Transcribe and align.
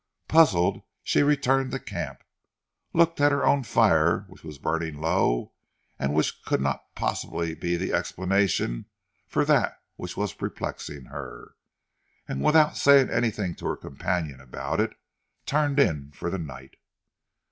Puzzled, 0.27 0.81
she 1.03 1.21
returned 1.21 1.69
to 1.69 1.77
the 1.77 1.83
camp, 1.83 2.23
looked 2.91 3.21
at 3.21 3.31
her 3.31 3.45
own 3.45 3.61
fire 3.61 4.25
which 4.29 4.43
was 4.43 4.57
burning 4.57 4.99
low 4.99 5.53
and 5.99 6.15
which 6.15 6.41
could 6.43 6.59
not 6.59 6.95
possibly 6.95 7.53
be 7.53 7.77
the 7.77 7.93
explanation 7.93 8.85
of 9.35 9.45
that 9.45 9.79
which 9.97 10.17
was 10.17 10.33
perplexing 10.33 11.05
her, 11.05 11.53
and 12.27 12.41
without 12.43 12.77
saying 12.77 13.11
anything 13.11 13.53
to 13.53 13.67
her 13.67 13.77
companion 13.77 14.41
about 14.41 14.79
it, 14.79 14.97
turned 15.45 15.79
in 15.79 16.09
for 16.13 16.31
the 16.31 16.39
night. 16.39 16.77